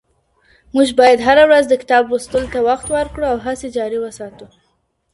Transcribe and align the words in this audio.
موږ 0.75 0.87
بايد 0.99 1.19
هره 1.27 1.43
ورځ 1.49 1.65
د 1.69 1.73
کتاب 1.81 2.03
لوستلو 2.09 2.47
ته 2.53 2.59
وخت 2.69 2.85
ورکړو 2.95 3.23
او 3.31 3.37
هڅي 3.45 3.69
جاري 3.77 3.97
وساتو. 4.01 4.45